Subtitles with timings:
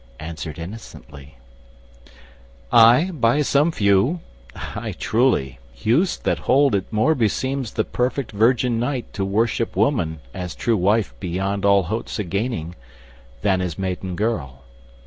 [0.19, 1.37] —answered innocently:
[2.73, 9.23] "Ay, by some few—ay, truly—youths that hold It more beseems the perfect virgin knight To
[9.23, 12.73] worship woman as true wife beyond All hopes of gaining,
[13.43, 14.63] than as maiden girl.